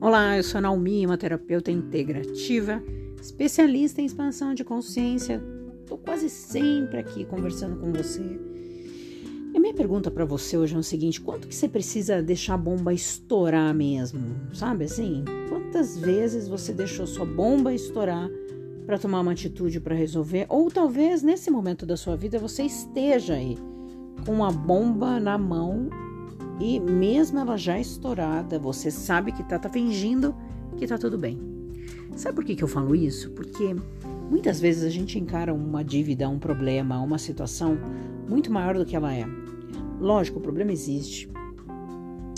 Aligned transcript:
Olá, 0.00 0.36
eu 0.36 0.44
sou 0.44 0.58
a 0.58 0.60
Naomi, 0.60 1.04
uma 1.04 1.18
terapeuta 1.18 1.72
integrativa, 1.72 2.80
especialista 3.20 4.00
em 4.00 4.04
expansão 4.04 4.54
de 4.54 4.62
consciência. 4.62 5.42
Estou 5.80 5.98
quase 5.98 6.30
sempre 6.30 6.98
aqui 6.98 7.24
conversando 7.24 7.80
com 7.80 7.92
você. 7.92 8.22
E 9.52 9.56
a 9.56 9.58
minha 9.58 9.74
pergunta 9.74 10.08
para 10.08 10.24
você 10.24 10.56
hoje 10.56 10.76
é 10.76 10.78
o 10.78 10.84
seguinte: 10.84 11.20
quanto 11.20 11.48
que 11.48 11.54
você 11.54 11.68
precisa 11.68 12.22
deixar 12.22 12.54
a 12.54 12.58
bomba 12.58 12.94
estourar 12.94 13.74
mesmo? 13.74 14.20
Sabe 14.54 14.84
assim? 14.84 15.24
Quantas 15.48 15.98
vezes 15.98 16.46
você 16.46 16.72
deixou 16.72 17.04
sua 17.04 17.26
bomba 17.26 17.74
estourar 17.74 18.30
para 18.86 19.00
tomar 19.00 19.18
uma 19.18 19.32
atitude 19.32 19.80
para 19.80 19.96
resolver? 19.96 20.46
Ou 20.48 20.70
talvez 20.70 21.24
nesse 21.24 21.50
momento 21.50 21.84
da 21.84 21.96
sua 21.96 22.16
vida 22.16 22.38
você 22.38 22.62
esteja 22.62 23.34
aí 23.34 23.58
com 24.24 24.32
uma 24.34 24.52
bomba 24.52 25.18
na 25.18 25.36
mão 25.36 25.90
e 26.60 26.80
mesmo 26.80 27.38
ela 27.38 27.56
já 27.56 27.78
estourada, 27.78 28.58
você 28.58 28.90
sabe 28.90 29.32
que 29.32 29.42
tá, 29.44 29.58
tá 29.58 29.68
fingindo 29.68 30.34
que 30.76 30.86
tá 30.86 30.98
tudo 30.98 31.16
bem. 31.16 31.38
Sabe 32.16 32.34
por 32.34 32.44
que, 32.44 32.56
que 32.56 32.64
eu 32.64 32.68
falo 32.68 32.94
isso? 32.94 33.30
Porque 33.30 33.74
muitas 34.28 34.60
vezes 34.60 34.82
a 34.82 34.90
gente 34.90 35.18
encara 35.18 35.54
uma 35.54 35.84
dívida, 35.84 36.28
um 36.28 36.38
problema, 36.38 37.00
uma 37.00 37.18
situação 37.18 37.78
muito 38.28 38.52
maior 38.52 38.76
do 38.76 38.84
que 38.84 38.96
ela 38.96 39.14
é. 39.14 39.24
Lógico, 40.00 40.38
o 40.38 40.42
problema 40.42 40.72
existe. 40.72 41.30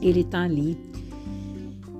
Ele 0.00 0.22
tá 0.22 0.42
ali. 0.42 0.78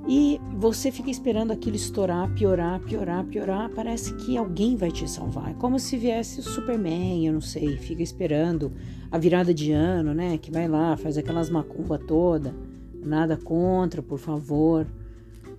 E 0.06 0.38
você 0.52 0.90
fica 0.90 1.10
esperando 1.10 1.50
aquilo 1.50 1.76
estourar, 1.76 2.30
piorar, 2.34 2.78
piorar, 2.80 3.24
piorar. 3.24 3.70
Parece 3.70 4.14
que 4.14 4.36
alguém 4.36 4.76
vai 4.76 4.90
te 4.90 5.08
salvar. 5.08 5.52
É 5.52 5.54
como 5.54 5.78
se 5.78 5.96
viesse 5.96 6.40
o 6.40 6.42
Superman, 6.42 7.26
eu 7.26 7.32
não 7.32 7.40
sei. 7.40 7.78
Fica 7.78 8.02
esperando 8.02 8.70
a 9.10 9.16
virada 9.16 9.54
de 9.54 9.72
ano, 9.72 10.12
né? 10.12 10.36
Que 10.36 10.50
vai 10.50 10.68
lá, 10.68 10.96
faz 10.96 11.16
aquelas 11.16 11.48
macumba 11.48 11.98
toda. 11.98 12.54
Nada 13.02 13.36
contra, 13.38 14.02
por 14.02 14.18
favor. 14.18 14.86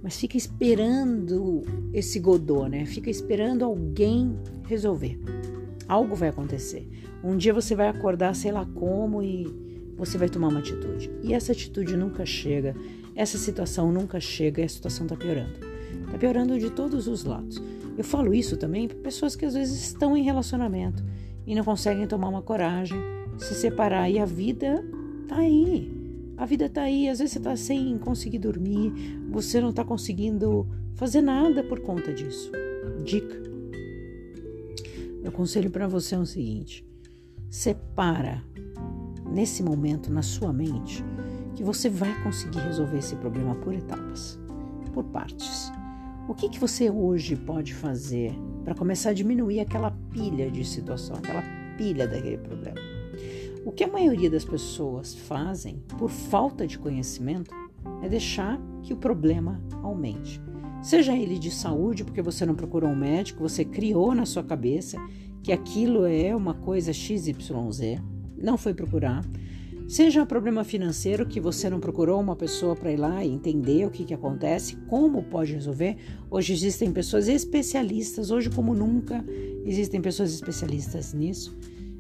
Mas 0.03 0.19
fica 0.19 0.37
esperando 0.37 1.63
esse 1.91 2.19
godô, 2.19 2.67
né? 2.67 2.85
Fica 2.85 3.09
esperando 3.09 3.65
alguém 3.65 4.37
resolver. 4.67 5.19
Algo 5.87 6.15
vai 6.15 6.29
acontecer. 6.29 6.87
Um 7.23 7.35
dia 7.35 7.51
você 7.51 7.73
vai 7.73 7.87
acordar, 7.87 8.35
sei 8.35 8.51
lá 8.51 8.63
como, 8.63 9.23
e 9.23 9.47
você 9.97 10.15
vai 10.15 10.29
tomar 10.29 10.49
uma 10.49 10.59
atitude. 10.59 11.09
E 11.23 11.33
essa 11.33 11.51
atitude 11.51 11.97
nunca 11.97 12.23
chega. 12.23 12.75
Essa 13.15 13.37
situação 13.37 13.91
nunca 13.91 14.19
chega 14.19 14.61
e 14.61 14.65
a 14.65 14.69
situação 14.69 15.05
está 15.05 15.15
piorando. 15.15 15.57
Está 16.05 16.17
piorando 16.17 16.59
de 16.59 16.69
todos 16.69 17.07
os 17.07 17.23
lados. 17.23 17.61
Eu 17.97 18.03
falo 18.03 18.33
isso 18.33 18.57
também 18.57 18.87
para 18.87 18.97
pessoas 18.97 19.35
que 19.35 19.45
às 19.45 19.53
vezes 19.53 19.81
estão 19.81 20.17
em 20.17 20.23
relacionamento 20.23 21.01
e 21.47 21.55
não 21.55 21.63
conseguem 21.63 22.05
tomar 22.07 22.27
uma 22.27 22.41
coragem 22.41 22.99
se 23.37 23.53
separar. 23.55 24.09
E 24.09 24.19
a 24.19 24.25
vida 24.25 24.83
tá 25.29 25.37
aí. 25.37 25.89
A 26.35 26.45
vida 26.45 26.67
tá 26.67 26.81
aí. 26.81 27.07
Às 27.07 27.19
vezes 27.19 27.33
você 27.33 27.39
tá 27.39 27.55
sem 27.55 27.97
conseguir 27.97 28.39
dormir, 28.39 28.91
você 29.29 29.61
não 29.61 29.71
tá 29.71 29.85
conseguindo 29.85 30.67
fazer 30.95 31.21
nada 31.21 31.63
por 31.63 31.79
conta 31.79 32.13
disso. 32.13 32.51
Dica. 33.03 33.41
Meu 35.21 35.31
conselho 35.31 35.71
para 35.71 35.87
você 35.87 36.15
é 36.15 36.19
o 36.19 36.25
seguinte: 36.25 36.85
separa 37.49 38.43
nesse 39.31 39.63
momento 39.63 40.11
na 40.11 40.21
sua 40.21 40.51
mente 40.51 41.03
que 41.55 41.63
você 41.63 41.89
vai 41.89 42.13
conseguir 42.21 42.59
resolver 42.59 42.97
esse 42.97 43.15
problema 43.15 43.55
por 43.55 43.73
etapas, 43.73 44.39
por 44.93 45.03
partes. 45.05 45.71
O 46.27 46.33
que, 46.33 46.49
que 46.49 46.59
você 46.59 46.89
hoje 46.89 47.35
pode 47.35 47.73
fazer 47.73 48.33
para 48.63 48.75
começar 48.75 49.11
a 49.11 49.13
diminuir 49.13 49.59
aquela 49.59 49.91
pilha 50.11 50.49
de 50.49 50.65
situação, 50.65 51.15
aquela 51.15 51.43
pilha 51.77 52.07
daquele 52.07 52.37
problema? 52.37 52.79
O 53.65 53.71
que 53.71 53.83
a 53.83 53.87
maioria 53.87 54.29
das 54.29 54.45
pessoas 54.45 55.15
fazem 55.15 55.81
por 55.97 56.09
falta 56.09 56.67
de 56.67 56.77
conhecimento 56.77 57.53
é 58.01 58.09
deixar 58.09 58.59
que 58.83 58.93
o 58.93 58.97
problema 58.97 59.61
aumente. 59.81 60.41
Seja 60.81 61.17
ele 61.17 61.39
de 61.39 61.49
saúde, 61.49 62.03
porque 62.03 62.21
você 62.21 62.45
não 62.45 62.53
procurou 62.53 62.89
um 62.89 62.95
médico, 62.95 63.41
você 63.41 63.65
criou 63.65 64.13
na 64.13 64.25
sua 64.25 64.43
cabeça 64.43 64.97
que 65.41 65.51
aquilo 65.51 66.05
é 66.05 66.35
uma 66.35 66.53
coisa 66.53 66.93
XYZ, 66.93 67.33
não 68.37 68.57
foi 68.57 68.73
procurar. 68.73 69.23
Seja 69.87 70.23
um 70.23 70.25
problema 70.25 70.63
financeiro 70.63 71.27
que 71.27 71.39
você 71.39 71.69
não 71.69 71.79
procurou 71.79 72.19
uma 72.19 72.35
pessoa 72.35 72.75
para 72.75 72.91
ir 72.91 72.97
lá 72.97 73.23
e 73.23 73.31
entender 73.31 73.85
o 73.85 73.91
que, 73.91 74.03
que 74.03 74.13
acontece, 74.13 74.75
como 74.87 75.21
pode 75.23 75.53
resolver. 75.53 75.97
Hoje 76.29 76.53
existem 76.53 76.91
pessoas 76.91 77.27
especialistas, 77.27 78.31
hoje 78.31 78.49
como 78.49 78.73
nunca 78.73 79.23
existem 79.63 80.01
pessoas 80.01 80.33
especialistas 80.33 81.13
nisso 81.13 81.55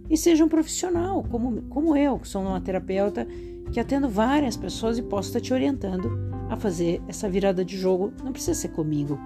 e 0.09 0.17
seja 0.17 0.43
um 0.45 0.49
profissional, 0.49 1.23
como, 1.29 1.63
como 1.63 1.95
eu, 1.95 2.19
que 2.19 2.27
sou 2.27 2.41
uma 2.41 2.61
terapeuta 2.61 3.27
que 3.71 3.79
atendo 3.79 4.07
várias 4.07 4.55
pessoas 4.55 4.97
e 4.97 5.01
posso 5.01 5.29
estar 5.29 5.41
te 5.41 5.53
orientando 5.53 6.11
a 6.49 6.55
fazer 6.55 7.01
essa 7.07 7.27
virada 7.27 7.65
de 7.65 7.77
jogo. 7.77 8.13
Não 8.23 8.31
precisa 8.31 8.53
ser 8.53 8.69
comigo, 8.69 9.19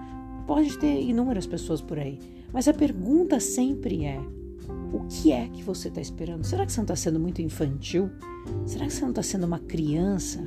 pode 0.48 0.78
ter 0.78 1.02
inúmeras 1.02 1.46
pessoas 1.46 1.82
por 1.82 2.00
aí. 2.00 2.20
Mas 2.54 2.68
a 2.68 2.74
pergunta 2.74 3.40
sempre 3.40 4.06
é: 4.06 4.20
o 4.92 5.06
que 5.08 5.32
é 5.32 5.48
que 5.48 5.64
você 5.64 5.88
está 5.88 6.02
esperando? 6.02 6.44
Será 6.44 6.66
que 6.66 6.72
você 6.72 6.80
não 6.80 6.86
está 6.86 6.96
sendo 6.96 7.20
muito 7.20 7.42
infantil? 7.42 8.10
Será 8.66 8.86
que 8.86 8.94
você 8.94 9.02
não 9.02 9.10
está 9.10 9.24
sendo 9.24 9.46
uma 9.46 9.60
criança 9.60 10.40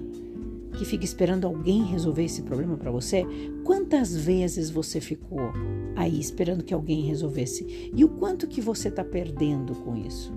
que 0.76 0.84
fica 0.84 1.04
esperando 1.04 1.46
alguém 1.46 1.84
resolver 1.84 2.24
esse 2.24 2.42
problema 2.42 2.76
para 2.76 2.90
você? 2.90 3.24
Quantas 3.64 4.16
vezes 4.16 4.70
você 4.70 5.00
ficou 5.00 5.52
aí 5.96 6.18
esperando 6.18 6.64
que 6.64 6.74
alguém 6.74 7.02
resolvesse? 7.02 7.90
E 7.94 8.04
o 8.04 8.08
quanto 8.08 8.46
que 8.46 8.60
você 8.60 8.88
está 8.88 9.04
perdendo 9.04 9.74
com 9.74 9.96
isso? 9.96 10.32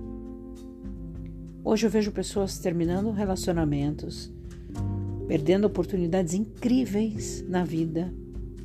Hoje 1.64 1.88
eu 1.88 1.90
vejo 1.90 2.12
pessoas 2.12 2.60
terminando 2.60 3.10
relacionamentos, 3.12 4.32
perdendo 5.28 5.66
oportunidades 5.66 6.36
incríveis 6.36 7.44
na 7.48 7.64
vida, 7.64 8.14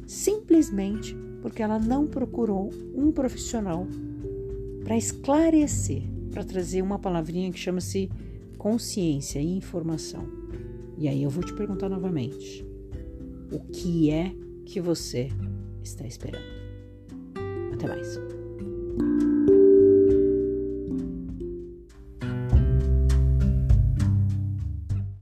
simplesmente 0.06 1.16
porque 1.40 1.62
ela 1.62 1.78
não 1.78 2.06
procurou 2.06 2.68
um 2.94 3.10
profissional 3.10 3.86
para 4.84 4.96
esclarecer, 4.96 6.02
para 6.30 6.44
trazer 6.44 6.82
uma 6.82 6.98
palavrinha 6.98 7.50
que 7.52 7.58
chama-se 7.58 8.10
consciência 8.58 9.40
e 9.40 9.56
informação. 9.56 10.26
E 10.98 11.08
aí 11.08 11.22
eu 11.22 11.30
vou 11.30 11.42
te 11.42 11.54
perguntar 11.54 11.88
novamente: 11.88 12.64
o 13.50 13.60
que 13.60 14.10
é 14.10 14.34
que 14.66 14.80
você 14.80 15.28
está 15.82 16.06
esperando? 16.06 16.44
Até 17.72 17.88
mais. 17.88 18.39